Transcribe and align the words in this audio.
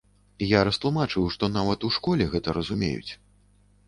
Я 0.51 0.61
растлумачыў, 0.67 1.27
што 1.35 1.49
нават 1.57 1.85
у 1.89 1.91
школе 1.97 2.27
гэта 2.31 2.57
разумеюць. 2.57 3.11